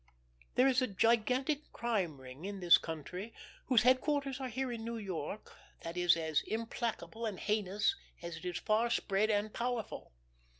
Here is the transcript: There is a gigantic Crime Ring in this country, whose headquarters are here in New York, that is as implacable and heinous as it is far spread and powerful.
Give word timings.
There 0.55 0.67
is 0.67 0.81
a 0.81 0.87
gigantic 0.87 1.71
Crime 1.71 2.19
Ring 2.19 2.43
in 2.43 2.59
this 2.59 2.79
country, 2.79 3.35
whose 3.67 3.83
headquarters 3.83 4.39
are 4.39 4.47
here 4.49 4.71
in 4.71 4.83
New 4.83 4.97
York, 4.97 5.55
that 5.83 5.95
is 5.95 6.17
as 6.17 6.41
implacable 6.47 7.27
and 7.27 7.39
heinous 7.39 7.95
as 8.19 8.35
it 8.37 8.45
is 8.45 8.57
far 8.57 8.89
spread 8.89 9.29
and 9.29 9.53
powerful. 9.53 10.11